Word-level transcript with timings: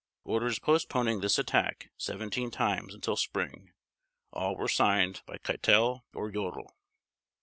Orders 0.23 0.57
postponing 0.57 1.19
this 1.19 1.37
attack 1.37 1.91
17 1.99 2.49
times 2.49 2.95
until 2.95 3.15
spring 3.15 3.71
all 4.33 4.55
were 4.55 4.67
signed 4.67 5.21
by 5.27 5.37
Keitel 5.37 6.05
or 6.15 6.31
Jodl. 6.31 6.71